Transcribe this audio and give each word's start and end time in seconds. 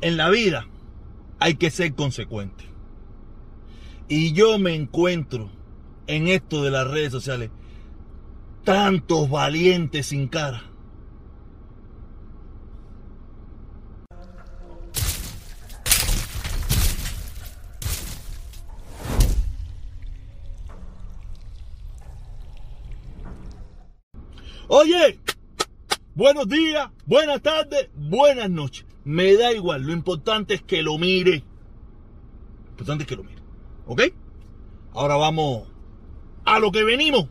en 0.00 0.16
la 0.16 0.30
vida 0.30 0.66
hay 1.38 1.54
que 1.54 1.70
ser 1.70 1.94
consecuente. 1.94 2.64
Y 4.08 4.32
yo 4.32 4.58
me 4.58 4.74
encuentro 4.74 5.50
en 6.06 6.28
esto 6.28 6.62
de 6.62 6.70
las 6.70 6.88
redes 6.88 7.12
sociales 7.12 7.50
tantos 8.64 9.28
valientes 9.28 10.06
sin 10.06 10.28
cara. 10.28 10.62
Oye, 24.68 25.20
buenos 26.14 26.48
días, 26.48 26.90
buenas 27.06 27.40
tardes, 27.40 27.88
buenas 27.94 28.50
noches. 28.50 28.85
Me 29.06 29.34
da 29.36 29.52
igual, 29.52 29.82
lo 29.82 29.92
importante 29.92 30.52
es 30.52 30.62
que 30.62 30.82
lo 30.82 30.98
mire. 30.98 31.44
Lo 32.64 32.70
importante 32.72 33.04
es 33.04 33.08
que 33.08 33.16
lo 33.16 33.24
mire. 33.24 33.40
¿Ok? 33.86 34.02
Ahora 34.92 35.16
vamos 35.16 35.68
a 36.44 36.58
lo 36.58 36.70
que 36.70 36.84
venimos. 36.84 37.26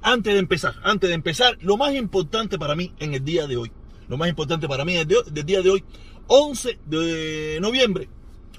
Antes 0.00 0.32
de 0.32 0.38
empezar, 0.38 0.74
antes 0.82 1.08
de 1.08 1.14
empezar, 1.14 1.58
lo 1.60 1.76
más 1.76 1.94
importante 1.94 2.58
para 2.58 2.74
mí 2.74 2.92
en 2.98 3.12
el 3.12 3.24
día 3.24 3.46
de 3.46 3.56
hoy. 3.56 3.70
Lo 4.08 4.16
más 4.16 4.28
importante 4.28 4.66
para 4.66 4.86
mí 4.86 4.96
en 4.96 5.00
el 5.10 5.44
día 5.44 5.60
de 5.60 5.70
hoy, 5.70 5.84
11 6.28 6.78
de 6.86 7.58
noviembre. 7.60 8.08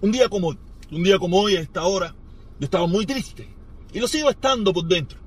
Un 0.02 0.12
día 0.12 0.30
como 0.30 0.50
hoy. 0.50 0.60
Un 0.92 1.04
día 1.04 1.18
como 1.18 1.40
hoy, 1.40 1.56
a 1.56 1.62
esta 1.62 1.84
hora, 1.84 2.14
yo 2.60 2.66
estaba 2.66 2.86
muy 2.86 3.06
triste. 3.06 3.48
Y 3.94 4.00
lo 4.00 4.08
sigo 4.08 4.30
estando 4.30 4.72
por 4.72 4.86
dentro 4.86 5.26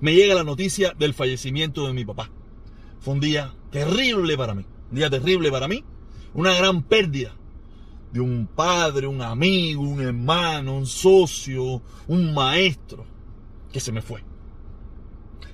me 0.00 0.14
llega 0.14 0.34
la 0.34 0.44
noticia 0.44 0.94
del 0.98 1.14
fallecimiento 1.14 1.86
de 1.86 1.92
mi 1.92 2.04
papá. 2.04 2.30
Fue 3.00 3.14
un 3.14 3.20
día 3.20 3.54
terrible 3.70 4.36
para 4.36 4.54
mí, 4.54 4.64
un 4.90 4.96
día 4.96 5.10
terrible 5.10 5.50
para 5.50 5.68
mí, 5.68 5.84
una 6.34 6.54
gran 6.54 6.82
pérdida 6.82 7.34
de 8.12 8.20
un 8.20 8.46
padre, 8.46 9.06
un 9.06 9.22
amigo, 9.22 9.82
un 9.82 10.00
hermano, 10.00 10.76
un 10.76 10.86
socio, 10.86 11.82
un 12.08 12.34
maestro 12.34 13.04
que 13.72 13.80
se 13.80 13.92
me 13.92 14.02
fue. 14.02 14.22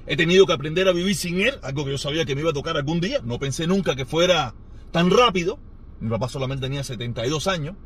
He 0.07 0.17
tenido 0.17 0.47
que 0.47 0.53
aprender 0.53 0.89
a 0.89 0.93
vivir 0.93 1.15
sin 1.17 1.41
él, 1.41 1.55
algo 1.63 1.85
que 1.85 1.91
yo 1.91 1.99
sabía 1.99 2.25
que 2.25 2.35
me 2.35 2.41
iba 2.41 2.51
a 2.51 2.55
tocar 2.55 2.77
algún 2.77 3.01
día, 3.01 3.21
no 3.25 3.39
pensé 3.39 3.67
nunca 3.67 3.97
que 3.97 4.07
fuera 4.07 4.55
tan 4.93 5.11
rápido. 5.11 5.59
Mi 6.01 6.09
papá 6.09 6.29
solamente 6.29 6.67
tenía 6.67 6.85
72 6.85 7.47
años, 7.49 7.77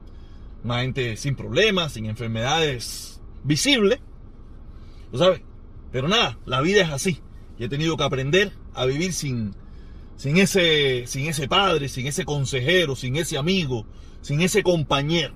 una 0.62 0.83
gente 0.83 1.17
sin 1.17 1.34
problemas, 1.34 1.92
sin 1.92 2.06
enfermedades 2.06 3.20
visibles. 3.42 4.00
¿Tú 5.11 5.19
sabes? 5.19 5.42
Pero 5.91 6.06
nada, 6.08 6.39
la 6.44 6.61
vida 6.61 6.83
es 6.83 6.91
así. 6.91 7.20
Y 7.58 7.64
he 7.64 7.69
tenido 7.69 7.96
que 7.96 8.05
aprender 8.05 8.52
a 8.74 8.84
vivir 8.84 9.12
sin, 9.12 9.55
sin, 10.20 10.36
ese, 10.36 11.06
sin 11.06 11.28
ese 11.28 11.48
padre, 11.48 11.88
sin 11.88 12.06
ese 12.06 12.26
consejero, 12.26 12.94
sin 12.94 13.16
ese 13.16 13.38
amigo, 13.38 13.86
sin 14.20 14.42
ese 14.42 14.62
compañero. 14.62 15.32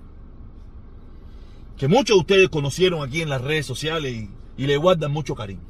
Que 1.79 1.89
muchos 1.89 2.17
de 2.17 2.21
ustedes 2.21 2.49
conocieron 2.51 3.03
aquí 3.03 3.23
en 3.23 3.31
las 3.31 3.41
redes 3.41 3.65
sociales 3.65 4.29
y, 4.59 4.67
le 4.67 4.77
guardan 4.77 5.11
mucho 5.11 5.35
cariño. 5.35 5.63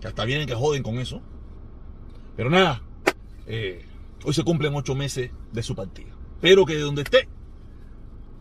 Que 0.00 0.08
hasta 0.08 0.24
vienen 0.24 0.48
que 0.48 0.54
joden 0.56 0.82
con 0.82 0.98
eso. 0.98 1.22
Pero 2.36 2.50
nada, 2.50 2.82
eh, 3.46 3.84
hoy 4.24 4.34
se 4.34 4.42
cumplen 4.42 4.74
ocho 4.74 4.96
meses 4.96 5.30
de 5.52 5.62
su 5.62 5.76
partida. 5.76 6.10
Espero 6.34 6.66
que 6.66 6.74
de 6.74 6.80
donde 6.80 7.02
esté 7.02 7.28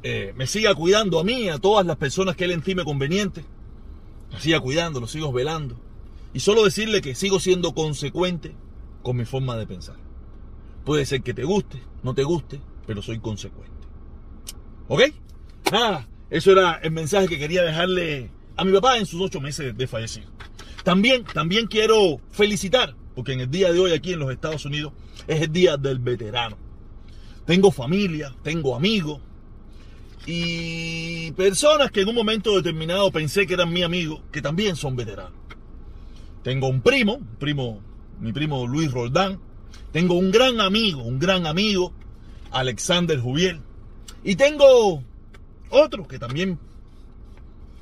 eh, 0.01 0.33
me 0.35 0.47
siga 0.47 0.73
cuidando 0.73 1.19
a 1.19 1.23
mí, 1.23 1.49
a 1.49 1.59
todas 1.59 1.85
las 1.85 1.97
personas 1.97 2.35
que 2.35 2.45
él 2.45 2.51
estime 2.51 2.83
conveniente 2.83 3.45
lo 4.31 4.39
siga 4.39 4.59
cuidando, 4.59 4.99
lo 4.99 5.07
sigo 5.07 5.31
velando. 5.31 5.79
Y 6.33 6.39
solo 6.39 6.63
decirle 6.63 7.01
que 7.01 7.13
sigo 7.13 7.39
siendo 7.39 7.75
consecuente 7.75 8.55
con 9.01 9.17
mi 9.17 9.25
forma 9.25 9.55
de 9.57 9.67
pensar. 9.67 9.95
Puede 10.85 11.05
ser 11.05 11.21
que 11.21 11.33
te 11.33 11.43
guste, 11.43 11.81
no 12.03 12.13
te 12.13 12.23
guste, 12.23 12.59
pero 12.87 13.01
soy 13.01 13.19
consecuente. 13.19 13.87
¿Ok? 14.87 15.01
Nada, 15.71 16.07
eso 16.29 16.51
era 16.51 16.75
el 16.81 16.91
mensaje 16.91 17.27
que 17.27 17.37
quería 17.37 17.63
dejarle 17.63 18.31
a 18.55 18.63
mi 18.63 18.71
papá 18.73 18.97
en 18.97 19.05
sus 19.05 19.21
ocho 19.21 19.39
meses 19.39 19.77
de 19.77 19.87
fallecido. 19.87 20.27
También, 20.83 21.23
también 21.23 21.67
quiero 21.67 22.19
felicitar, 22.31 22.95
porque 23.15 23.33
en 23.33 23.41
el 23.41 23.51
día 23.51 23.71
de 23.71 23.79
hoy 23.79 23.93
aquí 23.93 24.13
en 24.13 24.19
los 24.19 24.31
Estados 24.31 24.65
Unidos 24.65 24.93
es 25.27 25.41
el 25.41 25.51
día 25.51 25.77
del 25.77 25.99
veterano. 25.99 26.57
Tengo 27.45 27.71
familia, 27.71 28.33
tengo 28.43 28.75
amigos, 28.75 29.21
y 30.25 31.31
personas 31.31 31.91
que 31.91 32.01
en 32.01 32.09
un 32.09 32.15
momento 32.15 32.55
determinado 32.55 33.11
pensé 33.11 33.47
que 33.47 33.55
eran 33.55 33.71
mi 33.71 33.83
amigo, 33.83 34.21
que 34.31 34.41
también 34.41 34.75
son 34.75 34.95
veteranos. 34.95 35.33
Tengo 36.43 36.67
un 36.67 36.81
primo, 36.81 37.19
primo, 37.39 37.81
mi 38.19 38.33
primo 38.33 38.67
Luis 38.67 38.91
Roldán. 38.91 39.39
Tengo 39.91 40.15
un 40.15 40.31
gran 40.31 40.59
amigo, 40.61 41.03
un 41.03 41.19
gran 41.19 41.47
amigo, 41.47 41.93
Alexander 42.51 43.19
Jubiel. 43.19 43.61
Y 44.23 44.35
tengo 44.35 45.03
otro 45.69 46.07
que 46.07 46.19
también, 46.19 46.59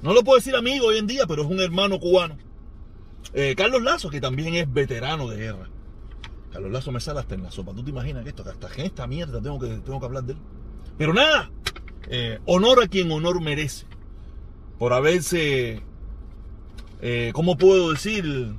no 0.01 0.13
lo 0.13 0.23
puedo 0.23 0.37
decir 0.37 0.55
amigo 0.55 0.87
hoy 0.87 0.97
en 0.97 1.07
día, 1.07 1.25
pero 1.27 1.43
es 1.43 1.49
un 1.49 1.59
hermano 1.59 1.99
cubano. 1.99 2.37
Eh, 3.33 3.55
Carlos 3.57 3.81
Lazo, 3.81 4.09
que 4.09 4.21
también 4.21 4.55
es 4.55 4.71
veterano 4.71 5.27
de 5.27 5.37
guerra. 5.37 5.69
Carlos 6.51 6.71
Lazo 6.71 6.91
me 6.91 6.99
sale 6.99 7.19
hasta 7.19 7.35
en 7.35 7.43
la 7.43 7.51
sopa. 7.51 7.73
¿Tú 7.73 7.83
te 7.83 7.89
imaginas 7.89 8.23
que 8.23 8.29
esto, 8.29 8.43
que 8.43 8.51
hasta 8.51 8.73
en 8.75 8.85
esta 8.85 9.07
mierda 9.07 9.41
tengo 9.41 9.59
que, 9.59 9.67
tengo 9.67 9.99
que 9.99 10.05
hablar 10.05 10.23
de 10.23 10.33
él? 10.33 10.39
Pero 10.97 11.13
nada, 11.13 11.51
eh, 12.09 12.39
honor 12.45 12.83
a 12.83 12.87
quien 12.87 13.11
honor 13.11 13.41
merece, 13.41 13.85
por 14.79 14.93
haberse, 14.93 15.81
eh, 17.01 17.31
¿cómo 17.33 17.57
puedo 17.57 17.91
decir? 17.91 18.55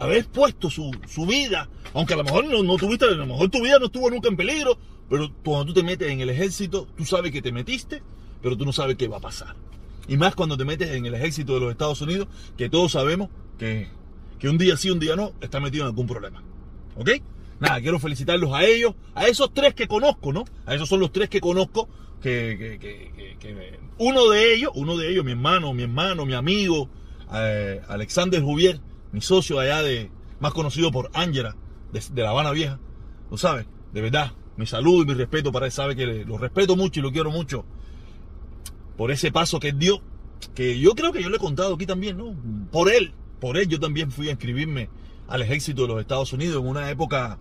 Haber 0.00 0.26
puesto 0.26 0.68
su, 0.70 0.90
vida, 1.28 1.68
aunque 1.94 2.14
a 2.14 2.16
lo 2.16 2.24
mejor 2.24 2.44
no, 2.46 2.76
tuviste, 2.76 3.04
a 3.04 3.10
lo 3.10 3.26
mejor 3.26 3.50
tu 3.50 3.62
vida 3.62 3.78
no 3.78 3.86
estuvo 3.86 4.10
nunca 4.10 4.28
en 4.28 4.36
peligro, 4.36 4.76
pero 5.08 5.30
cuando 5.44 5.66
tú 5.66 5.74
te 5.74 5.82
metes 5.82 6.10
en 6.10 6.20
el 6.20 6.30
ejército, 6.30 6.88
tú 6.96 7.04
sabes 7.04 7.30
que 7.30 7.42
te 7.42 7.52
metiste, 7.52 8.02
pero 8.42 8.56
tú 8.56 8.64
no 8.64 8.72
sabes 8.72 8.96
qué 8.96 9.06
va 9.06 9.18
a 9.18 9.20
pasar. 9.20 9.54
Y 10.08 10.16
más 10.16 10.34
cuando 10.34 10.56
te 10.56 10.64
metes 10.64 10.90
en 10.90 11.06
el 11.06 11.14
ejército 11.14 11.54
de 11.54 11.60
los 11.60 11.70
Estados 11.70 12.00
Unidos, 12.00 12.26
que 12.56 12.68
todos 12.68 12.92
sabemos 12.92 13.28
que, 13.58 13.88
que 14.38 14.48
un 14.48 14.58
día 14.58 14.76
sí, 14.76 14.90
un 14.90 14.98
día 14.98 15.14
no, 15.14 15.32
está 15.40 15.60
metido 15.60 15.84
en 15.84 15.88
algún 15.88 16.06
problema. 16.06 16.42
¿Ok? 16.96 17.10
nada, 17.60 17.80
quiero 17.80 17.98
felicitarlos 17.98 18.52
a 18.52 18.64
ellos, 18.64 18.94
a 19.14 19.28
esos 19.28 19.52
tres 19.54 19.74
que 19.74 19.86
conozco, 19.86 20.32
¿no? 20.32 20.44
A 20.66 20.74
esos 20.74 20.88
son 20.88 20.98
los 20.98 21.12
tres 21.12 21.28
que 21.28 21.40
conozco, 21.40 21.88
que, 22.20 22.78
uno 23.98 24.28
de 24.30 24.54
ellos, 24.54 24.72
uno 24.74 24.96
de 24.96 25.10
ellos, 25.10 25.24
mi 25.24 25.32
hermano, 25.32 25.72
mi 25.72 25.84
hermano, 25.84 26.26
mi 26.26 26.34
amigo, 26.34 26.88
eh, 27.32 27.80
Alexander 27.86 28.42
Juvier, 28.42 28.80
mi 29.12 29.20
socio 29.20 29.58
allá 29.58 29.82
de, 29.82 30.10
más 30.40 30.52
conocido 30.52 30.90
por 30.90 31.10
Ángela, 31.14 31.56
de, 31.92 32.22
La 32.22 32.30
Habana 32.30 32.52
Vieja, 32.52 32.78
lo 33.30 33.36
sabes, 33.36 33.66
de 33.92 34.00
verdad, 34.00 34.32
mi 34.56 34.66
saludo 34.66 35.02
y 35.02 35.06
mi 35.06 35.14
respeto 35.14 35.52
para 35.52 35.66
él, 35.66 35.72
sabe 35.72 35.96
que 35.96 36.24
lo 36.24 36.38
respeto 36.38 36.76
mucho 36.76 37.00
y 37.00 37.02
lo 37.02 37.12
quiero 37.12 37.30
mucho 37.30 37.64
por 38.96 39.10
ese 39.10 39.32
paso 39.32 39.58
que 39.60 39.68
él 39.68 39.78
dio, 39.78 40.02
que 40.54 40.78
yo 40.78 40.94
creo 40.94 41.12
que 41.12 41.22
yo 41.22 41.30
le 41.30 41.36
he 41.36 41.40
contado 41.40 41.74
aquí 41.74 41.86
también, 41.86 42.18
¿no? 42.18 42.34
Por 42.70 42.92
él, 42.92 43.14
por 43.40 43.56
él 43.56 43.66
yo 43.66 43.80
también 43.80 44.10
fui 44.10 44.28
a 44.28 44.32
inscribirme 44.32 44.90
al 45.26 45.42
ejército 45.42 45.82
de 45.82 45.88
los 45.88 46.00
Estados 46.00 46.32
Unidos 46.32 46.62
en 46.62 46.68
una 46.68 46.90
época 46.90 47.38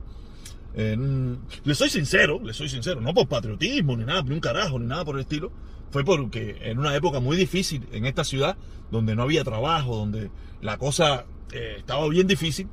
le 0.76 1.76
soy 1.76 1.90
sincero, 1.90 2.40
le 2.44 2.54
soy 2.54 2.70
sincero, 2.70 3.02
no 3.02 3.14
por 3.14 3.28
patriotismo 3.28 3.98
ni 3.98 4.06
nada, 4.06 4.22
ni 4.22 4.34
un 4.34 4.40
carajo, 4.40 4.80
ni 4.80 4.86
nada 4.86 5.04
por 5.04 5.16
el 5.16 5.22
estilo. 5.22 5.52
Fue 5.92 6.06
porque 6.06 6.58
en 6.62 6.78
una 6.78 6.96
época 6.96 7.20
muy 7.20 7.36
difícil 7.36 7.88
en 7.92 8.06
esta 8.06 8.24
ciudad, 8.24 8.56
donde 8.92 9.16
no 9.16 9.24
había 9.24 9.44
trabajo, 9.44 9.96
donde 9.96 10.30
la 10.62 10.78
cosa 10.78 11.26
eh, 11.52 11.76
estaba 11.80 12.08
bien 12.10 12.28
difícil, 12.28 12.68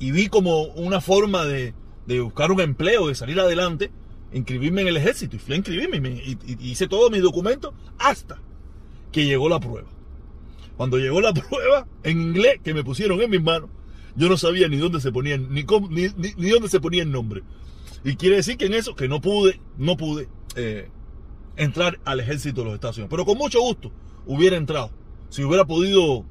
y 0.00 0.12
vi 0.12 0.28
como 0.28 0.62
una 0.62 1.00
forma 1.00 1.44
de, 1.44 1.74
buscar 2.22 2.50
un 2.50 2.60
empleo, 2.60 3.08
de 3.08 3.14
salir 3.14 3.38
adelante, 3.38 3.92
inscribirme 4.32 4.80
en 4.80 4.88
el 4.88 4.96
ejército. 4.96 5.36
Y 5.36 5.38
fui 5.38 5.54
a 5.54 5.58
inscribirme 5.58 6.10
y, 6.10 6.38
hice 6.58 6.88
todos 6.88 7.10
mis 7.10 7.22
documentos 7.22 7.74
hasta 7.98 8.38
que 9.12 9.26
llegó 9.26 9.48
la 9.48 9.60
prueba. 9.60 9.88
Cuando 10.76 10.96
llegó 10.96 11.20
la 11.20 11.34
prueba 11.34 11.86
en 12.02 12.20
inglés 12.20 12.60
que 12.64 12.72
me 12.72 12.82
pusieron 12.82 13.20
en 13.20 13.30
mis 13.30 13.42
manos, 13.42 13.68
yo 14.16 14.28
no 14.28 14.38
sabía 14.38 14.68
ni 14.68 14.78
dónde 14.78 15.00
se 15.00 15.12
ponía, 15.12 15.36
ni, 15.36 15.64
ni, 15.64 16.48
dónde 16.48 16.68
se 16.68 16.80
ponía 16.80 17.02
el 17.02 17.12
nombre. 17.12 17.42
Y 18.02 18.16
quiere 18.16 18.36
decir 18.36 18.56
que 18.56 18.66
en 18.66 18.74
eso, 18.74 18.96
que 18.96 19.06
no 19.06 19.20
pude, 19.20 19.60
no 19.76 19.98
pude 19.98 20.28
eh, 20.56 20.88
entrar 21.56 22.00
al 22.06 22.20
ejército 22.20 22.62
de 22.62 22.64
los 22.64 22.74
Estados 22.74 22.96
Unidos. 22.96 23.10
Pero 23.10 23.26
con 23.26 23.36
mucho 23.36 23.60
gusto 23.60 23.92
hubiera 24.24 24.56
entrado. 24.56 24.90
Si 25.28 25.44
hubiera 25.44 25.66
podido 25.66 26.24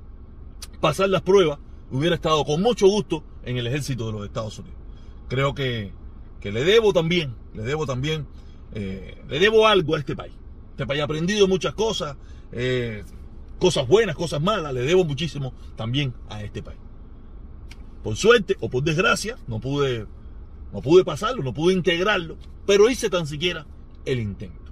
pasar 0.81 1.09
las 1.09 1.21
pruebas, 1.21 1.59
hubiera 1.91 2.15
estado 2.15 2.43
con 2.45 2.61
mucho 2.61 2.87
gusto 2.87 3.23
en 3.43 3.57
el 3.57 3.67
ejército 3.67 4.07
de 4.07 4.11
los 4.13 4.25
Estados 4.25 4.57
Unidos. 4.59 4.77
Creo 5.27 5.53
que, 5.53 5.91
que 6.39 6.51
le 6.51 6.63
debo 6.63 6.93
también, 6.93 7.35
le 7.53 7.63
debo 7.63 7.85
también, 7.85 8.27
eh, 8.73 9.17
le 9.27 9.39
debo 9.39 9.67
algo 9.67 9.95
a 9.95 9.99
este 9.99 10.15
país. 10.15 10.33
Este 10.71 10.85
país 10.85 11.01
ha 11.01 11.05
aprendido 11.05 11.47
muchas 11.47 11.73
cosas, 11.73 12.15
eh, 12.51 13.03
cosas 13.59 13.87
buenas, 13.87 14.15
cosas 14.15 14.41
malas, 14.41 14.73
le 14.73 14.81
debo 14.81 15.03
muchísimo 15.03 15.53
también 15.75 16.13
a 16.29 16.43
este 16.43 16.63
país. 16.63 16.79
Por 18.03 18.15
suerte 18.15 18.55
o 18.59 18.69
por 18.69 18.83
desgracia, 18.83 19.37
no 19.47 19.59
pude, 19.59 20.05
no 20.71 20.81
pude 20.81 21.03
pasarlo, 21.03 21.43
no 21.43 21.53
pude 21.53 21.73
integrarlo, 21.73 22.37
pero 22.65 22.89
hice 22.89 23.09
tan 23.09 23.27
siquiera 23.27 23.65
el 24.05 24.19
intento. 24.19 24.71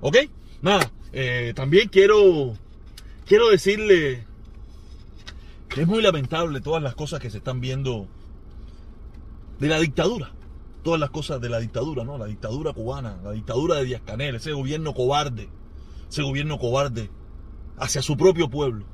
¿Ok? 0.00 0.16
Nada, 0.62 0.90
eh, 1.12 1.52
también 1.54 1.88
quiero, 1.88 2.54
quiero 3.26 3.50
decirle 3.50 4.25
es 5.76 5.86
muy 5.86 6.02
lamentable 6.02 6.60
todas 6.60 6.82
las 6.82 6.94
cosas 6.94 7.20
que 7.20 7.30
se 7.30 7.38
están 7.38 7.60
viendo 7.60 8.08
de 9.58 9.68
la 9.68 9.78
dictadura. 9.78 10.32
todas 10.82 11.00
las 11.00 11.10
cosas 11.10 11.40
de 11.40 11.48
la 11.48 11.58
dictadura, 11.58 12.04
¿no? 12.04 12.16
La 12.16 12.26
dictadura 12.26 12.72
cubana, 12.72 13.18
la 13.24 13.32
dictadura 13.32 13.74
de 13.74 13.86
Díaz 13.86 14.02
Canel, 14.06 14.36
ese 14.36 14.52
gobierno 14.52 14.94
cobarde, 14.94 15.48
ese 16.08 16.22
gobierno 16.22 16.58
cobarde 16.58 17.10
hacia 17.76 18.02
su 18.02 18.16
propio 18.16 18.48
pueblo. 18.48 18.84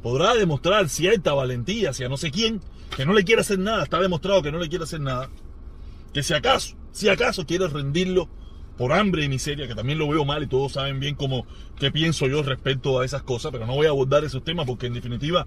Podrá 0.00 0.34
demostrar 0.34 0.88
cierta 0.88 1.32
valentía 1.32 1.90
hacia 1.90 2.08
no 2.08 2.16
sé 2.16 2.30
quién, 2.30 2.60
que 2.96 3.04
no 3.04 3.14
le 3.14 3.24
quiere 3.24 3.40
hacer 3.40 3.58
nada, 3.58 3.82
está 3.82 3.98
demostrado 4.00 4.42
que 4.42 4.52
no 4.52 4.58
le 4.58 4.68
quiere 4.68 4.84
hacer 4.84 5.00
nada, 5.00 5.28
que 6.14 6.22
si 6.22 6.34
acaso, 6.34 6.76
si 6.92 7.08
acaso 7.08 7.46
quiere 7.46 7.66
rendirlo 7.66 8.28
por 8.76 8.92
hambre 8.92 9.24
y 9.24 9.28
miseria, 9.28 9.68
que 9.68 9.74
también 9.74 9.98
lo 9.98 10.08
veo 10.08 10.24
mal 10.24 10.42
y 10.42 10.46
todos 10.46 10.72
saben 10.72 10.98
bien 11.00 11.14
cómo 11.14 11.46
qué 11.78 11.90
pienso 11.90 12.26
yo 12.26 12.42
respecto 12.42 13.00
a 13.00 13.04
esas 13.04 13.22
cosas, 13.22 13.52
pero 13.52 13.66
no 13.66 13.74
voy 13.74 13.86
a 13.86 13.90
abordar 13.90 14.24
esos 14.24 14.44
temas 14.44 14.66
porque 14.66 14.86
en 14.86 14.94
definitiva 14.94 15.46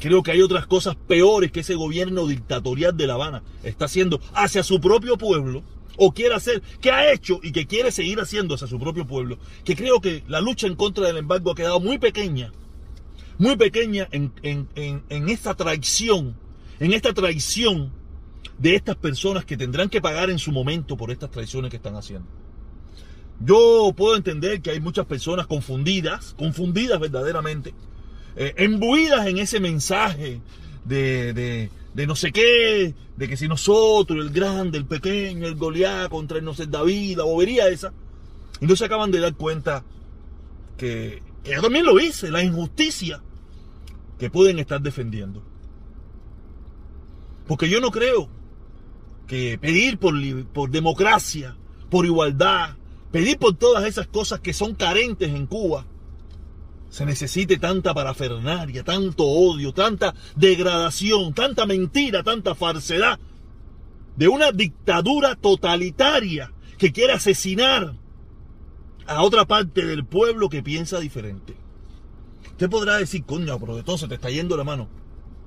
creo 0.00 0.22
que 0.22 0.30
hay 0.30 0.40
otras 0.40 0.66
cosas 0.66 0.96
peores 0.96 1.50
que 1.52 1.60
ese 1.60 1.74
gobierno 1.74 2.26
dictatorial 2.26 2.96
de 2.96 3.06
La 3.06 3.14
Habana 3.14 3.42
está 3.62 3.86
haciendo 3.86 4.20
hacia 4.34 4.62
su 4.62 4.80
propio 4.80 5.18
pueblo 5.18 5.62
o 5.96 6.12
quiere 6.12 6.34
hacer, 6.34 6.62
que 6.80 6.90
ha 6.90 7.12
hecho 7.12 7.40
y 7.42 7.52
que 7.52 7.66
quiere 7.66 7.90
seguir 7.92 8.20
haciendo 8.20 8.54
hacia 8.54 8.66
su 8.66 8.78
propio 8.78 9.06
pueblo, 9.06 9.38
que 9.64 9.76
creo 9.76 10.00
que 10.00 10.24
la 10.26 10.40
lucha 10.40 10.66
en 10.66 10.76
contra 10.76 11.06
del 11.06 11.18
embargo 11.18 11.50
ha 11.50 11.54
quedado 11.54 11.80
muy 11.80 11.98
pequeña, 11.98 12.52
muy 13.38 13.56
pequeña 13.56 14.08
en, 14.10 14.32
en, 14.42 14.68
en, 14.74 15.02
en 15.08 15.28
esta 15.28 15.54
traición, 15.54 16.36
en 16.80 16.92
esta 16.92 17.12
traición 17.12 17.92
de 18.58 18.74
estas 18.76 18.96
personas 18.96 19.44
que 19.44 19.56
tendrán 19.56 19.88
que 19.88 20.00
pagar 20.00 20.30
en 20.30 20.38
su 20.38 20.52
momento 20.52 20.96
por 20.96 21.10
estas 21.10 21.30
traiciones 21.30 21.70
que 21.70 21.76
están 21.76 21.96
haciendo. 21.96 22.41
Yo 23.44 23.92
puedo 23.96 24.16
entender 24.16 24.60
que 24.60 24.70
hay 24.70 24.80
muchas 24.80 25.06
personas 25.06 25.46
confundidas, 25.46 26.34
confundidas 26.38 27.00
verdaderamente, 27.00 27.74
eh, 28.36 28.54
embuidas 28.56 29.26
en 29.26 29.38
ese 29.38 29.58
mensaje 29.58 30.40
de, 30.84 31.68
de, 31.94 32.06
no 32.06 32.14
sé 32.14 32.30
qué, 32.30 32.94
de 33.16 33.28
que 33.28 33.36
si 33.36 33.48
nosotros, 33.48 34.24
el 34.24 34.30
grande, 34.32 34.78
el 34.78 34.86
pequeño, 34.86 35.46
el 35.46 35.56
Goliat 35.56 36.08
contra 36.08 36.38
el 36.38 36.44
no 36.44 36.54
sé 36.54 36.66
David, 36.66 37.18
la 37.18 37.24
bobería 37.24 37.68
esa, 37.68 37.92
y 38.60 38.66
no 38.66 38.76
se 38.76 38.84
acaban 38.84 39.10
de 39.10 39.20
dar 39.20 39.34
cuenta 39.34 39.84
que, 40.76 41.22
que 41.42 41.52
yo 41.52 41.62
también 41.62 41.84
lo 41.84 41.98
hice, 41.98 42.30
la 42.30 42.44
injusticia 42.44 43.22
que 44.18 44.30
pueden 44.30 44.60
estar 44.60 44.80
defendiendo. 44.80 45.42
Porque 47.48 47.68
yo 47.68 47.80
no 47.80 47.90
creo 47.90 48.28
que 49.26 49.58
pedir 49.58 49.98
por, 49.98 50.14
por 50.46 50.70
democracia, 50.70 51.56
por 51.90 52.06
igualdad, 52.06 52.76
pedir 53.12 53.38
por 53.38 53.54
todas 53.54 53.84
esas 53.84 54.08
cosas 54.08 54.40
que 54.40 54.52
son 54.52 54.74
carentes 54.74 55.28
en 55.28 55.46
Cuba, 55.46 55.86
se 56.88 57.06
necesite 57.06 57.58
tanta 57.58 57.94
parafernaria, 57.94 58.84
tanto 58.84 59.24
odio, 59.24 59.72
tanta 59.72 60.14
degradación, 60.36 61.32
tanta 61.32 61.64
mentira, 61.64 62.22
tanta 62.22 62.54
falsedad 62.54 63.18
de 64.16 64.28
una 64.28 64.52
dictadura 64.52 65.36
totalitaria 65.36 66.52
que 66.76 66.92
quiere 66.92 67.12
asesinar 67.14 67.94
a 69.06 69.22
otra 69.22 69.46
parte 69.46 69.86
del 69.86 70.04
pueblo 70.04 70.48
que 70.48 70.62
piensa 70.62 71.00
diferente. 71.00 71.56
Usted 72.50 72.68
podrá 72.68 72.96
decir, 72.96 73.24
coño, 73.24 73.58
pero 73.58 73.78
entonces 73.78 74.08
te 74.08 74.16
está 74.16 74.30
yendo 74.30 74.56
la 74.56 74.64
mano. 74.64 74.88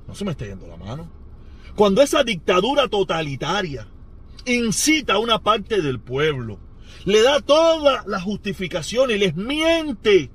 No 0.08 0.16
se 0.16 0.26
me 0.26 0.32
está 0.32 0.46
yendo 0.46 0.68
la 0.68 0.78
mano. 0.78 1.10
Cuando 1.76 2.02
esa 2.02 2.24
dictadura 2.24 2.88
totalitaria 2.88 3.88
incita 4.46 5.14
a 5.14 5.20
una 5.20 5.40
parte 5.40 5.82
del 5.82 6.00
pueblo, 6.00 6.60
le 7.06 7.22
da 7.22 7.40
toda 7.42 8.04
la 8.08 8.20
justificación 8.20 9.12
y 9.12 9.18
les 9.18 9.36
miente 9.36 10.32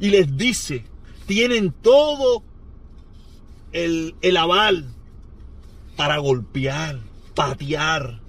y 0.00 0.10
les 0.10 0.36
dice, 0.36 0.84
tienen 1.26 1.72
todo 1.72 2.42
el, 3.72 4.14
el 4.20 4.36
aval 4.36 4.86
para 5.96 6.18
golpear, 6.18 7.00
patear, 7.34 8.20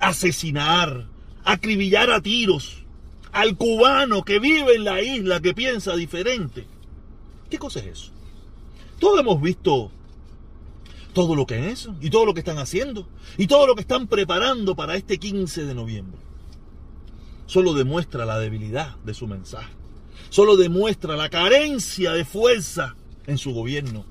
asesinar, 0.00 1.06
acribillar 1.44 2.10
a 2.10 2.20
tiros 2.20 2.84
al 3.32 3.56
cubano 3.56 4.24
que 4.24 4.38
vive 4.38 4.76
en 4.76 4.84
la 4.84 5.02
isla, 5.02 5.40
que 5.40 5.54
piensa 5.54 5.96
diferente. 5.96 6.66
¿Qué 7.50 7.58
cosa 7.58 7.80
es 7.80 7.86
eso? 7.86 8.12
Todos 9.00 9.20
hemos 9.20 9.40
visto 9.40 9.90
todo 11.14 11.34
lo 11.34 11.46
que 11.46 11.58
es 11.58 11.80
eso, 11.80 11.96
y 12.00 12.10
todo 12.10 12.26
lo 12.26 12.34
que 12.34 12.40
están 12.40 12.58
haciendo, 12.58 13.08
y 13.38 13.46
todo 13.46 13.66
lo 13.66 13.74
que 13.74 13.80
están 13.80 14.08
preparando 14.08 14.76
para 14.76 14.96
este 14.96 15.18
15 15.18 15.64
de 15.64 15.74
noviembre. 15.74 16.20
Solo 17.46 17.72
demuestra 17.72 18.26
la 18.26 18.38
debilidad 18.38 18.96
de 19.04 19.14
su 19.14 19.26
mensaje. 19.26 19.72
Solo 20.28 20.56
demuestra 20.56 21.16
la 21.16 21.30
carencia 21.30 22.12
de 22.12 22.24
fuerza 22.24 22.96
en 23.26 23.38
su 23.38 23.52
gobierno. 23.52 24.04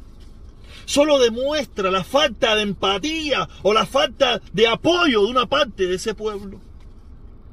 Solo 0.85 1.19
demuestra 1.19 1.91
la 1.91 2.03
falta 2.03 2.55
de 2.55 2.63
empatía 2.63 3.47
o 3.61 3.73
la 3.73 3.85
falta 3.85 4.41
de 4.51 4.67
apoyo 4.67 5.23
de 5.23 5.31
una 5.31 5.45
parte 5.45 5.87
de 5.87 5.95
ese 5.95 6.13
pueblo. 6.13 6.59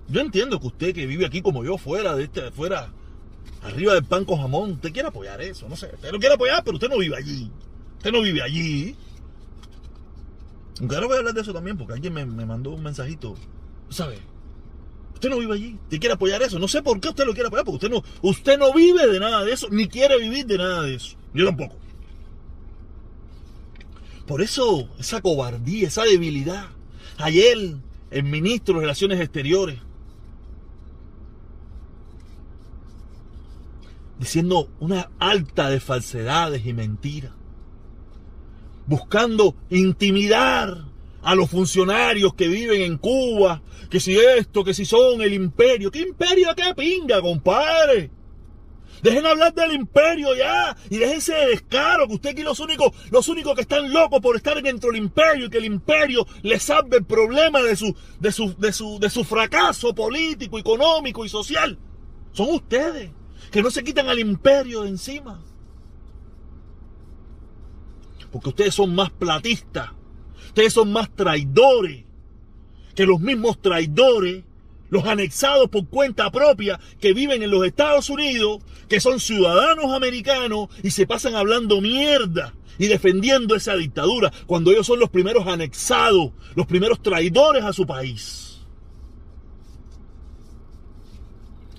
Yo 0.09 0.21
entiendo 0.21 0.59
que 0.61 0.67
usted 0.67 0.95
que 0.95 1.07
vive 1.07 1.27
aquí 1.27 1.41
como 1.41 1.65
yo, 1.65 1.79
fuera 1.79 2.15
de 2.15 2.25
este, 2.25 2.51
fuera, 2.51 2.91
arriba 3.63 3.95
del 3.95 4.05
pan 4.05 4.25
con 4.25 4.41
jamón, 4.41 4.73
usted 4.73 4.93
quiere 4.93 5.09
apoyar 5.09 5.41
eso, 5.41 5.69
no 5.69 5.77
sé, 5.77 5.91
usted 5.95 6.11
lo 6.11 6.19
quiere 6.19 6.35
apoyar, 6.35 6.65
pero 6.65 6.77
usted 6.77 6.89
no 6.89 6.99
vive 6.99 7.17
allí. 7.17 7.51
Usted 7.99 8.13
no 8.13 8.23
vive 8.23 8.43
allí. 8.43 8.97
Ahora 10.81 11.07
voy 11.07 11.17
a 11.17 11.19
hablar 11.19 11.35
de 11.35 11.43
eso 11.43 11.53
también, 11.53 11.77
porque 11.77 11.93
alguien 11.95 12.15
me, 12.15 12.25
me 12.25 12.47
mandó 12.47 12.71
un 12.71 12.83
mensajito. 12.83 13.35
¿Sabe? 13.91 14.19
Usted 15.15 15.29
no 15.29 15.39
vive 15.39 15.55
allí. 15.55 15.79
Usted 15.83 16.01
quiere 16.01 16.15
apoyar 16.15 16.43
eso. 16.43 16.59
No 16.59 16.67
sé 16.67 16.83
por 16.83 16.99
qué 17.01 17.11
usted 17.11 17.27
lo 17.27 17.35
quiere 17.35 17.49
apoyar, 17.49 17.67
porque 17.67 17.87
usted 17.87 17.91
no, 17.91 18.03
usted 18.23 18.59
no 18.59 18.73
vive 18.73 19.07
de 19.07 19.21
nada 19.21 19.45
de 19.45 19.53
eso, 19.53 19.69
ni 19.71 19.87
quiere 19.87 20.19
vivir 20.19 20.47
de 20.47 20.57
nada 20.57 20.83
de 20.83 20.95
eso. 20.95 21.17
Yo 21.35 21.45
tampoco. 21.45 21.77
Por 24.27 24.41
eso, 24.41 24.89
esa 24.99 25.21
cobardía, 25.21 25.89
esa 25.89 26.05
debilidad. 26.05 26.69
Ayer, 27.19 27.77
el 28.11 28.23
ministro 28.23 28.77
de 28.77 28.81
Relaciones 28.81 29.21
Exteriores, 29.21 29.79
diciendo 34.19 34.71
una 34.81 35.11
alta 35.19 35.69
de 35.69 35.81
falsedades 35.81 36.65
y 36.65 36.73
mentiras 36.73 37.33
buscando 38.87 39.55
intimidar 39.71 40.85
a 41.23 41.35
los 41.35 41.51
funcionarios 41.51 42.35
que 42.35 42.49
viven 42.49 42.83
en 42.83 42.99
Cuba, 42.99 43.63
que 43.91 44.01
si 44.01 44.19
esto, 44.19 44.65
que 44.65 44.75
si 44.75 44.85
son 44.85 45.21
el 45.23 45.33
imperio. 45.33 45.91
¿Qué 45.91 46.01
imperio? 46.01 46.49
¿Qué 46.57 46.75
pinga, 46.75 47.21
compadre? 47.21 48.11
Dejen 49.03 49.25
hablar 49.25 49.55
del 49.55 49.73
imperio 49.73 50.35
ya 50.37 50.77
y 50.91 50.99
déjense 50.99 51.33
de 51.33 51.47
descaro 51.47 52.07
que 52.07 52.15
usted 52.15 52.31
aquí 52.31 52.43
los 52.43 52.61
únicos, 52.61 52.93
los 53.11 53.29
únicos 53.29 53.55
que 53.55 53.63
están 53.63 53.91
locos 53.93 54.21
por 54.21 54.37
estar 54.37 54.63
dentro 54.63 54.91
del 54.91 55.03
imperio 55.03 55.47
y 55.47 55.51
que 55.51 55.59
el 55.59 55.65
imperio 55.65 56.27
les 56.43 56.63
salve 56.63 56.99
el 56.99 57.05
problema 57.05 57.63
de 57.63 57.77
su, 57.77 57.97
de 58.19 58.31
su, 58.31 58.55
de 58.59 58.73
su, 58.73 58.99
de 58.99 59.09
su 59.09 59.25
fracaso 59.25 59.95
político, 59.95 60.59
económico 60.59 61.25
y 61.25 61.31
social. 61.31 61.79
Son 62.33 62.51
ustedes 62.51 63.11
que 63.51 63.63
no 63.63 63.71
se 63.71 63.83
quitan 63.83 64.09
al 64.09 64.19
imperio 64.19 64.83
de 64.83 64.91
encima 64.91 65.43
porque 68.31 68.51
ustedes 68.51 68.75
son 68.75 68.95
más 68.95 69.11
platistas, 69.11 69.91
ustedes 70.49 70.73
son 70.73 70.93
más 70.93 71.15
traidores 71.15 72.05
que 72.95 73.07
los 73.07 73.21
mismos 73.21 73.61
traidores, 73.63 74.45
los 74.91 75.05
anexados 75.05 75.71
por 75.71 75.89
cuenta 75.89 76.31
propia 76.31 76.81
que 77.01 77.13
viven 77.13 77.43
en 77.43 77.51
los 77.51 77.65
Estados 77.65 78.11
Unidos, 78.11 78.63
que 78.89 79.01
son 79.01 79.21
ciudadanos 79.21 79.93
americanos 79.93 80.69
y 80.83 80.91
se 80.91 81.07
pasan 81.07 81.35
hablando 81.35 81.81
mierda 81.81 82.55
y 82.79 82.87
defendiendo 82.87 83.55
esa 83.55 83.77
dictadura, 83.77 84.33
cuando 84.47 84.71
ellos 84.71 84.87
son 84.87 84.99
los 84.99 85.11
primeros 85.11 85.47
anexados, 85.47 86.33
los 86.55 86.67
primeros 86.67 87.03
traidores 87.03 87.65
a 87.65 87.73
su 87.73 87.87
país. 87.87 88.61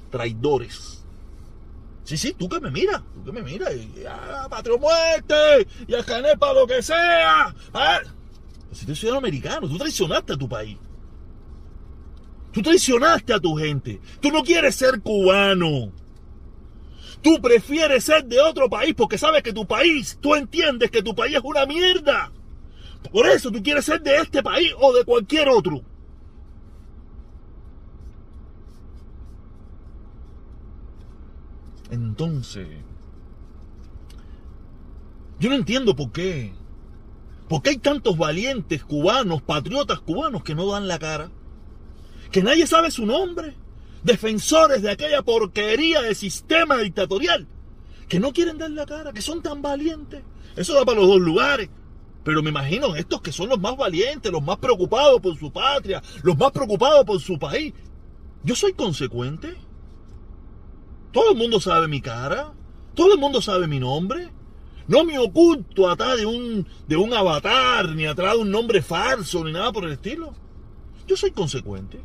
Traidores. 0.09 1.00
Sí, 2.11 2.17
sí, 2.17 2.35
tú 2.37 2.49
que 2.49 2.59
me 2.59 2.69
miras, 2.69 3.01
tú 3.13 3.23
que 3.23 3.31
me 3.31 3.41
miras, 3.41 3.73
y 3.73 4.05
a 4.05 4.45
patrio 4.49 4.77
muerte, 4.77 5.65
y 5.87 5.95
a 5.95 6.03
Canel 6.03 6.37
para 6.37 6.55
lo 6.55 6.67
que 6.67 6.83
sea. 6.83 7.55
Ah, 7.73 8.01
si 8.73 8.85
tú 8.85 8.91
eres 8.91 8.99
ciudadano 8.99 9.19
americano, 9.19 9.69
tú 9.69 9.77
traicionaste 9.77 10.33
a 10.33 10.37
tu 10.37 10.49
país. 10.49 10.77
Tú 12.51 12.61
traicionaste 12.61 13.33
a 13.33 13.39
tu 13.39 13.55
gente. 13.55 14.01
Tú 14.19 14.29
no 14.29 14.43
quieres 14.43 14.75
ser 14.75 14.99
cubano. 14.99 15.93
Tú 17.21 17.39
prefieres 17.41 18.03
ser 18.03 18.25
de 18.25 18.41
otro 18.41 18.69
país 18.69 18.93
porque 18.93 19.17
sabes 19.17 19.41
que 19.41 19.53
tu 19.53 19.65
país, 19.65 20.17
tú 20.19 20.35
entiendes 20.35 20.91
que 20.91 21.01
tu 21.01 21.15
país 21.15 21.37
es 21.37 21.43
una 21.45 21.65
mierda. 21.65 22.29
Por 23.09 23.25
eso 23.25 23.49
tú 23.51 23.63
quieres 23.63 23.85
ser 23.85 24.01
de 24.01 24.17
este 24.17 24.43
país 24.43 24.73
o 24.81 24.91
de 24.91 25.05
cualquier 25.05 25.47
otro. 25.47 25.81
Entonces, 31.91 32.67
yo 35.39 35.49
no 35.49 35.55
entiendo 35.55 35.95
por 35.95 36.11
qué. 36.11 36.53
¿Por 37.49 37.61
qué 37.61 37.71
hay 37.71 37.77
tantos 37.77 38.17
valientes 38.17 38.83
cubanos, 38.85 39.41
patriotas 39.41 39.99
cubanos 39.99 40.41
que 40.41 40.55
no 40.55 40.71
dan 40.71 40.87
la 40.87 40.97
cara? 40.97 41.29
Que 42.31 42.41
nadie 42.41 42.65
sabe 42.65 42.91
su 42.91 43.05
nombre. 43.05 43.55
Defensores 44.03 44.81
de 44.81 44.89
aquella 44.89 45.21
porquería 45.21 46.01
de 46.01 46.15
sistema 46.15 46.77
dictatorial. 46.77 47.45
Que 48.07 48.21
no 48.21 48.31
quieren 48.31 48.57
dar 48.57 48.71
la 48.71 48.85
cara, 48.85 49.11
que 49.11 49.21
son 49.21 49.41
tan 49.41 49.61
valientes. 49.61 50.23
Eso 50.55 50.73
da 50.73 50.85
para 50.85 50.99
los 50.99 51.09
dos 51.09 51.19
lugares. 51.19 51.69
Pero 52.23 52.41
me 52.41 52.51
imagino 52.51 52.95
estos 52.95 53.21
que 53.21 53.33
son 53.33 53.49
los 53.49 53.59
más 53.59 53.75
valientes, 53.75 54.31
los 54.31 54.43
más 54.43 54.57
preocupados 54.57 55.19
por 55.19 55.37
su 55.37 55.51
patria, 55.51 56.01
los 56.23 56.37
más 56.37 56.51
preocupados 56.51 57.03
por 57.03 57.19
su 57.19 57.37
país. 57.37 57.73
Yo 58.43 58.55
soy 58.55 58.71
consecuente. 58.73 59.57
Todo 61.11 61.31
el 61.31 61.37
mundo 61.37 61.59
sabe 61.59 61.87
mi 61.87 62.01
cara. 62.01 62.53
Todo 62.95 63.13
el 63.13 63.19
mundo 63.19 63.41
sabe 63.41 63.67
mi 63.67 63.79
nombre. 63.79 64.29
No 64.87 65.03
me 65.03 65.17
oculto 65.19 65.89
atrás 65.89 66.17
de 66.17 66.25
un, 66.25 66.67
de 66.87 66.97
un 66.97 67.13
avatar, 67.13 67.89
ni 67.95 68.05
atrás 68.05 68.33
de 68.33 68.39
un 68.39 68.51
nombre 68.51 68.81
falso, 68.81 69.43
ni 69.43 69.51
nada 69.51 69.71
por 69.71 69.85
el 69.85 69.93
estilo. 69.93 70.33
Yo 71.07 71.15
soy 71.15 71.31
consecuente. 71.31 71.99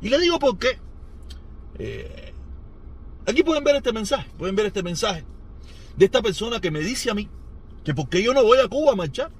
Y 0.00 0.08
le 0.08 0.18
digo 0.18 0.38
por 0.38 0.58
qué. 0.58 0.78
Eh, 1.78 2.32
aquí 3.26 3.42
pueden 3.42 3.62
ver 3.62 3.76
este 3.76 3.92
mensaje, 3.92 4.30
pueden 4.38 4.56
ver 4.56 4.66
este 4.66 4.82
mensaje 4.82 5.24
de 5.96 6.04
esta 6.04 6.22
persona 6.22 6.60
que 6.60 6.70
me 6.70 6.80
dice 6.80 7.10
a 7.10 7.14
mí 7.14 7.28
que 7.84 7.94
por 7.94 8.08
qué 8.08 8.22
yo 8.22 8.34
no 8.34 8.42
voy 8.42 8.58
a 8.58 8.68
Cuba 8.68 8.92
a 8.92 8.96
marchar. 8.96 9.30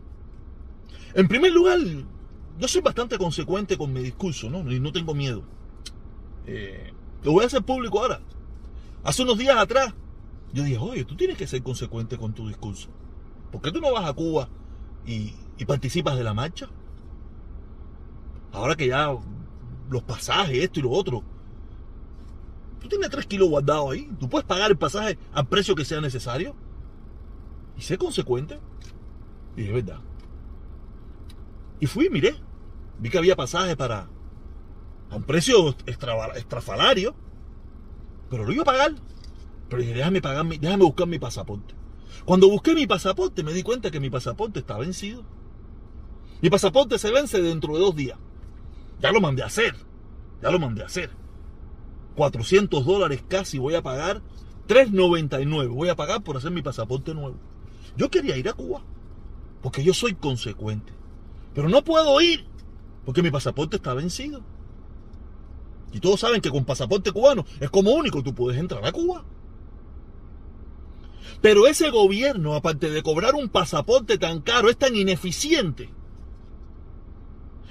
En 1.15 1.29
primer 1.29 1.53
lugar, 1.53 1.79
yo 2.59 2.69
soy 2.69 2.83
bastante 2.83 3.19
consecuente 3.19 3.77
con 3.77 3.93
mi 3.93 4.03
discurso, 4.03 4.51
¿no? 4.51 4.71
Y 4.71 4.79
no 4.81 4.93
tengo 4.93 5.15
miedo. 5.15 5.43
Eh, 6.47 6.93
lo 7.25 7.33
voy 7.33 7.45
a 7.45 7.47
hacer 7.47 7.63
público 7.63 8.01
ahora. 8.01 8.21
Hace 9.07 9.23
unos 9.23 9.39
días 9.39 9.57
atrás, 9.57 9.95
yo 10.53 10.65
dije, 10.65 10.79
oye, 10.79 11.05
tú 11.05 11.15
tienes 11.15 11.39
que 11.39 11.47
ser 11.47 11.63
consecuente 11.63 12.19
con 12.19 12.33
tu 12.35 12.49
discurso. 12.49 12.89
¿Por 13.53 13.63
qué 13.63 13.71
tú 13.71 13.81
no 13.81 13.93
vas 13.93 14.05
a 14.05 14.13
Cuba 14.13 14.49
y, 15.07 15.33
participas 15.65 16.17
de 16.17 16.25
la 16.25 16.35
marcha? 16.35 16.69
Ahora 18.51 18.75
que 18.75 18.89
ya 18.89 19.17
los 19.89 20.03
pasajes, 20.03 20.59
esto 20.59 20.81
y 20.81 20.83
lo 20.83 20.91
otro. 20.91 21.23
Tú 22.81 22.89
tienes 22.89 23.09
tres 23.09 23.27
kilos 23.27 23.49
guardados 23.49 23.93
ahí. 23.93 24.11
Tú 24.19 24.29
puedes 24.29 24.45
pagar 24.45 24.73
el 24.73 24.77
pasaje 24.77 25.17
al 25.33 25.47
precio 25.47 25.77
que 25.77 25.85
sea 25.85 26.01
necesario. 26.01 26.57
Y 27.79 27.83
sé 27.83 27.99
consecuente. 27.99 28.59
Y 29.57 29.67
es 29.67 29.73
verdad. 29.73 30.01
Y 31.79 31.87
fui, 31.87 32.11
miré. 32.11 32.35
Vi 32.99 33.09
que 33.09 33.19
había 33.19 33.37
pasaje 33.37 33.77
para. 33.77 34.09
a 35.11 35.15
un 35.15 35.23
precio 35.23 35.77
estrafalario. 35.87 37.15
Pero 38.31 38.45
lo 38.45 38.53
iba 38.53 38.63
a 38.63 38.67
pagar. 38.67 38.95
Pero 39.69 39.83
dije, 39.83 39.95
déjame, 39.95 40.21
pagar 40.21 40.47
déjame 40.47 40.85
buscar 40.85 41.07
mi 41.07 41.19
pasaporte. 41.19 41.75
Cuando 42.25 42.49
busqué 42.49 42.75
mi 42.75 42.87
pasaporte, 42.87 43.43
me 43.43 43.53
di 43.53 43.63
cuenta 43.63 43.91
que 43.91 44.01
mi 44.01 44.11
pasaporte 44.11 44.61
está 44.61 44.79
vencido. 44.79 45.25
Mi 46.41 46.51
pasaporte 46.51 46.99
se 46.99 47.11
vence 47.11 47.41
dentro 47.41 47.75
de 47.75 47.81
dos 47.81 47.95
días. 47.95 48.19
Ya 49.01 49.13
lo 49.13 49.21
mandé 49.21 49.43
a 49.43 49.47
hacer. 49.47 49.75
Ya 50.43 50.51
lo 50.51 50.59
mandé 50.59 50.83
a 50.83 50.87
hacer. 50.87 51.11
400 52.17 52.85
dólares 52.85 53.23
casi 53.29 53.59
voy 53.59 53.75
a 53.75 53.83
pagar. 53.83 54.23
3.99 54.69 55.69
voy 55.69 55.89
a 55.89 55.97
pagar 55.97 56.23
por 56.23 56.37
hacer 56.37 56.51
mi 56.51 56.63
pasaporte 56.63 57.15
nuevo. 57.15 57.37
Yo 57.97 58.11
quería 58.11 58.37
ir 58.37 58.49
a 58.49 58.53
Cuba. 58.53 58.83
Porque 59.63 59.85
yo 59.85 59.95
soy 59.95 60.15
consecuente. 60.15 60.93
Pero 61.55 61.69
no 61.69 61.83
puedo 61.85 62.21
ir. 62.21 62.47
Porque 63.05 63.23
mi 63.23 63.31
pasaporte 63.31 63.77
está 63.77 63.95
vencido. 63.95 64.43
Y 65.97 66.01
todos 66.01 66.21
saben 66.21 66.43
que 66.43 66.51
con 66.51 66.67
pasaporte 66.67 67.11
cubano 67.11 67.47
es 67.59 67.71
como 67.71 67.93
único. 67.93 68.23
Tú 68.23 68.35
puedes 68.35 68.61
entrar 68.61 68.85
a 68.85 68.93
Cuba. 68.93 69.25
Pero 71.41 71.67
ese 71.67 71.89
gobierno, 71.89 72.55
aparte 72.55 72.91
de 72.91 73.03
cobrar 73.03 73.35
un 73.35 73.49
pasaporte 73.49 74.19
tan 74.19 74.43
caro, 74.43 74.69
es 74.69 74.77
tan 74.77 74.95
ineficiente 74.95 75.89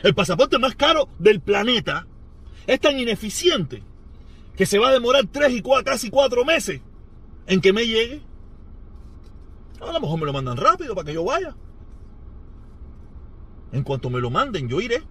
el 0.02 0.14
pasaporte 0.14 0.58
más 0.58 0.76
caro 0.76 1.08
del 1.20 1.40
planeta, 1.40 2.08
es 2.68 2.80
tan 2.80 3.00
ineficiente 3.00 3.84
que 4.56 4.66
se 4.66 4.80
va 4.80 4.90
a 4.90 4.94
demorar 4.94 5.26
tres 5.32 5.54
y 5.54 5.62
cuatro, 5.62 5.94
casi 5.94 6.10
cuatro 6.10 6.44
meses 6.46 6.82
en 7.46 7.62
que 7.62 7.74
me 7.74 7.86
llegue. 7.86 8.22
A 9.82 9.92
lo 9.92 10.00
mejor 10.00 10.20
me 10.20 10.26
lo 10.26 10.34
mandan 10.34 10.58
rápido 10.58 10.96
para 10.96 11.06
que 11.06 11.14
yo 11.14 11.24
vaya. 11.24 11.56
En 13.72 13.84
cuanto 13.84 14.10
me 14.10 14.20
lo 14.20 14.30
manden, 14.32 14.68
yo 14.68 14.82
iré. 14.82 15.04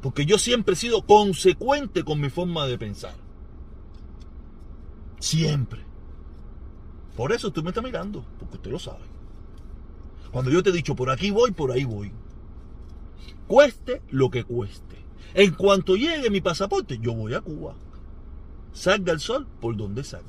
Porque 0.00 0.26
yo 0.26 0.38
siempre 0.38 0.74
he 0.74 0.76
sido 0.76 1.02
consecuente 1.02 2.04
con 2.04 2.20
mi 2.20 2.30
forma 2.30 2.66
de 2.66 2.78
pensar. 2.78 3.14
Siempre. 5.18 5.82
Por 7.16 7.32
eso 7.32 7.48
usted 7.48 7.62
me 7.62 7.70
está 7.70 7.80
mirando, 7.80 8.24
porque 8.38 8.56
usted 8.56 8.70
lo 8.70 8.78
sabe. 8.78 9.04
Cuando 10.32 10.50
yo 10.50 10.62
te 10.62 10.70
he 10.70 10.72
dicho 10.72 10.94
por 10.96 11.10
aquí 11.10 11.30
voy, 11.30 11.52
por 11.52 11.70
ahí 11.70 11.84
voy 11.84 12.12
cueste 13.46 14.02
lo 14.10 14.30
que 14.30 14.44
cueste. 14.44 14.96
En 15.34 15.52
cuanto 15.52 15.96
llegue 15.96 16.30
mi 16.30 16.40
pasaporte, 16.40 16.98
yo 16.98 17.14
voy 17.14 17.34
a 17.34 17.40
Cuba. 17.40 17.74
Salga 18.72 19.12
el 19.12 19.20
sol 19.20 19.46
por 19.60 19.76
donde 19.76 20.04
salga. 20.04 20.28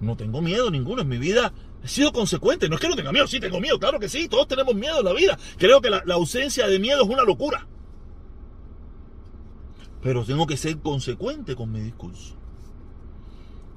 No 0.00 0.16
tengo 0.16 0.40
miedo 0.40 0.70
ninguno 0.70 1.02
en 1.02 1.08
mi 1.08 1.18
vida. 1.18 1.52
He 1.82 1.88
sido 1.88 2.12
consecuente. 2.12 2.68
No 2.68 2.74
es 2.74 2.80
que 2.80 2.88
no 2.88 2.96
tenga 2.96 3.12
miedo, 3.12 3.26
sí 3.26 3.40
tengo 3.40 3.60
miedo, 3.60 3.78
claro 3.78 3.98
que 3.98 4.08
sí. 4.08 4.28
Todos 4.28 4.48
tenemos 4.48 4.74
miedo 4.74 4.98
en 4.98 5.04
la 5.04 5.12
vida. 5.12 5.38
Creo 5.58 5.80
que 5.80 5.90
la, 5.90 6.02
ausencia 6.12 6.66
de 6.66 6.78
miedo 6.78 7.02
es 7.02 7.08
una 7.08 7.24
locura. 7.24 7.66
Pero 10.02 10.24
tengo 10.24 10.46
que 10.46 10.56
ser 10.56 10.78
consecuente 10.78 11.54
con 11.54 11.72
mi 11.72 11.80
discurso. 11.80 12.36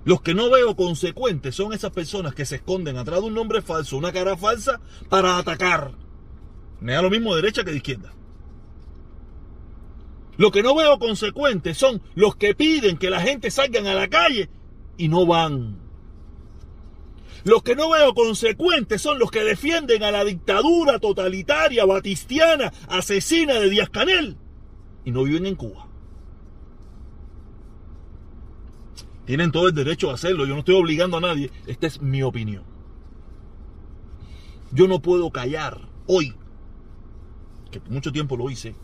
Los 0.06 0.22
que 0.22 0.34
no 0.34 0.50
veo 0.50 0.76
consecuentes 0.76 1.56
son 1.56 1.72
esas 1.72 1.92
personas 1.92 2.36
que 2.36 2.46
se 2.46 2.58
esconden 2.58 2.98
atrás 2.98 3.22
de 3.22 3.28
un 3.28 3.34
nombre 3.34 3.62
falso, 3.62 3.98
una 3.98 4.12
cara 4.12 4.36
falsa, 4.36 4.82
para 5.10 5.38
atacar. 5.38 5.92
Me 6.82 6.94
da 6.94 7.02
lo 7.02 7.10
mismo 7.10 7.36
derecha 7.36 7.64
que 7.64 7.72
de 7.72 7.78
izquierda. 7.78 8.14
Lo 10.36 10.52
que 10.52 10.64
no 10.64 10.76
veo 10.76 11.00
consecuentes 11.00 11.78
son 11.78 12.02
los 12.16 12.36
que 12.36 12.56
piden 12.56 12.98
que 12.98 13.10
la 13.10 13.22
gente 13.22 13.52
salga 13.52 13.80
a 13.80 13.96
la 13.96 14.10
calle 14.10 14.50
y 14.98 15.08
no 15.08 15.26
van. 15.26 15.83
Los 17.44 17.62
que 17.64 17.76
no 17.76 17.90
veo 17.90 18.14
consecuentes 18.14 19.02
son 19.02 19.20
los 19.20 19.30
que 19.30 19.44
defienden 19.44 20.04
a 20.04 20.12
la 20.12 20.24
dictadura 20.24 21.00
totalitaria, 21.00 21.86
batistiana, 21.86 22.72
asesina 22.88 23.56
de 23.56 23.70
Díaz 23.70 23.90
Canel 23.90 24.38
y 25.04 25.12
no 25.12 25.24
viven 25.24 25.46
en 25.46 25.56
Cuba. 25.56 25.88
Tienen 29.26 29.52
todo 29.52 29.68
el 29.68 29.76
derecho 29.76 30.10
a 30.10 30.16
hacerlo. 30.16 30.46
Yo 30.46 30.54
no 30.54 30.60
estoy 30.60 30.76
obligando 30.76 31.18
a 31.18 31.22
nadie. 31.22 31.52
Esta 31.66 31.88
es 31.88 32.02
mi 32.02 32.24
opinión. 32.24 32.64
Yo 34.72 34.88
no 34.88 35.02
puedo 35.02 35.32
callar 35.32 35.88
hoy, 36.08 36.36
que 37.72 37.80
mucho 37.90 38.12
tiempo 38.12 38.36
lo 38.36 38.50
hice, 38.50 38.76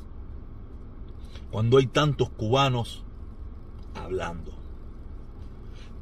cuando 1.51 1.77
hay 1.77 1.87
tantos 1.87 2.29
cubanos 2.29 3.03
hablando. 3.95 4.53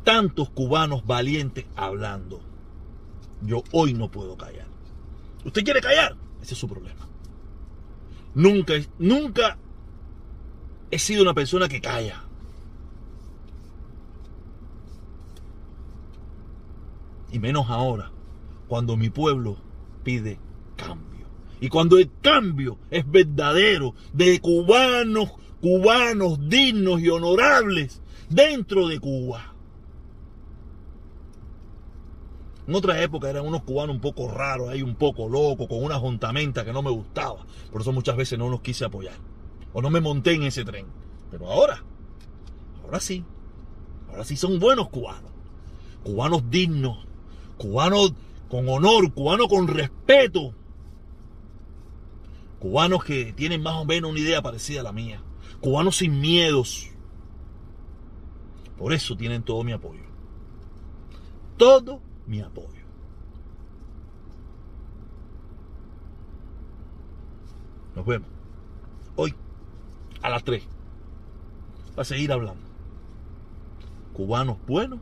Tantos 0.04 0.50
cubanos 0.50 1.06
valientes 1.06 1.66
hablando. 1.76 2.42
Yo 3.42 3.64
hoy 3.72 3.94
no 3.94 4.10
puedo 4.10 4.38
callar. 4.38 4.68
¿Usted 5.46 5.64
quiere 5.64 5.82
callar? 5.82 6.16
Ese 6.42 6.54
es 6.54 6.60
su 6.60 6.68
problema. 6.68 7.08
Nunca, 8.36 8.74
nunca 9.00 9.58
he 10.92 11.00
sido 11.00 11.24
una 11.24 11.34
persona 11.34 11.68
que 11.68 11.82
calla. 11.82 12.28
y 17.32 17.40
menos 17.40 17.70
ahora, 17.70 18.12
cuando 18.68 18.98
mi 18.98 19.10
pueblo 19.10 19.58
pide 20.04 20.40
cambio. 20.76 21.28
Y 21.60 21.70
cuando 21.70 21.98
el 21.98 22.10
cambio 22.22 22.78
es 22.90 23.10
verdadero, 23.10 23.96
de 24.14 24.40
cubanos, 24.40 25.32
cubanos 25.62 26.50
dignos 26.50 27.02
y 27.02 27.10
honorables 27.10 28.02
dentro 28.30 28.88
de 28.88 29.00
Cuba. 29.00 29.54
En 32.68 32.76
otra 32.76 33.02
época 33.02 33.30
eran 33.30 33.46
unos 33.46 33.64
cubanos 33.64 33.96
un 33.96 34.02
poco 34.02 34.30
raros, 34.30 34.70
ahí 34.70 34.82
un 34.82 34.96
poco 34.96 35.30
locos, 35.30 35.68
con 35.68 35.84
una 35.84 36.00
juntamenta 36.00 36.66
que 36.66 36.74
no 36.74 36.82
me 36.82 36.92
gustaba. 36.92 37.46
Por 37.72 37.82
eso 37.82 37.94
muchas 37.94 38.18
veces 38.18 38.38
no 38.38 38.50
los 38.50 38.62
quise 38.62 38.86
apoyar. 38.86 39.16
O 39.74 39.82
no 39.82 39.90
me 39.90 40.02
monté 40.02 40.34
en 40.34 40.44
ese 40.44 40.66
tren. 40.66 40.86
Pero 41.32 41.50
ahora, 41.50 41.84
ahora 42.84 43.00
sí. 43.00 43.24
Ahora 44.10 44.26
sí 44.26 44.36
son 44.36 44.60
buenos 44.60 44.90
cubanos. 44.90 45.32
Cubanos 46.04 46.50
dignos, 46.50 47.06
cubanos 47.58 48.14
con 48.50 48.68
honor, 48.70 49.14
cubanos 49.14 49.48
con 49.48 49.68
respeto, 49.68 50.54
cubanos 52.60 53.04
que 53.04 53.34
tienen 53.34 53.62
más 53.62 53.76
o 53.76 53.86
menos 53.86 54.12
una 54.12 54.20
idea 54.20 54.42
parecida 54.42 54.82
a 54.82 54.84
la 54.84 54.92
mía, 54.92 55.22
cubanos 55.60 55.98
sin 55.98 56.20
miedos. 56.20 56.90
Por 58.78 58.94
eso 58.94 59.18
tienen 59.18 59.44
todo 59.44 59.64
mi 59.64 59.72
apoyo. 59.72 60.04
Todo 61.58 62.02
mi 62.28 62.42
apoyo. 62.42 62.86
Nos 67.96 68.06
vemos 68.06 68.30
hoy 69.16 69.34
a 70.22 70.30
las 70.30 70.44
3 70.44 70.64
para 71.96 72.06
seguir 72.06 72.32
hablando. 72.32 72.62
Cubanos 74.14 74.58
buenos, 74.68 75.00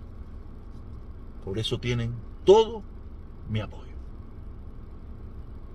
por 1.44 1.58
eso 1.58 1.80
tienen 1.80 2.14
todo 2.46 2.84
mi 3.50 3.60
apoyo. 3.60 3.94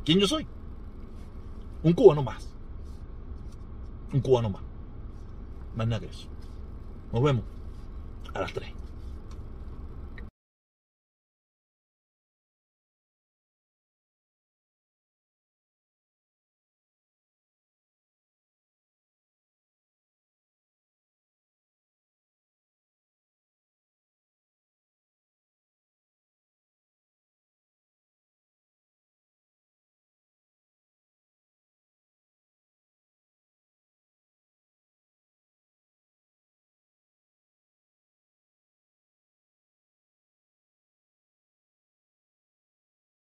¿Quién 0.04 0.18
yo 0.18 0.26
soy? 0.26 0.46
Un 1.82 1.92
cubano 1.92 2.22
más. 2.22 2.48
Un 4.12 4.20
cubano 4.20 4.50
más. 4.50 4.62
Más 5.76 5.86
nada 5.86 6.00
que 6.00 6.06
eso. 6.06 6.28
Nos 7.12 7.22
vemos 7.22 7.44
a 8.32 8.40
las 8.40 8.52
3. 8.52 8.79